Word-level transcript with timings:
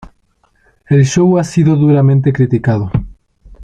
El 0.89 1.05
show 1.05 1.37
ha 1.37 1.43
sido 1.43 1.75
duramente 1.75 2.33
criticado. 2.33 2.89